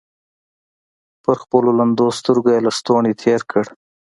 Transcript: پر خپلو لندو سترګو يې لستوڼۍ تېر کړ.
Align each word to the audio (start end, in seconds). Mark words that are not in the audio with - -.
پر 1.23 1.35
خپلو 1.43 1.69
لندو 1.79 2.07
سترګو 2.19 2.49
يې 2.53 2.59
لستوڼۍ 2.65 3.13
تېر 3.21 3.41
کړ. 3.51 3.65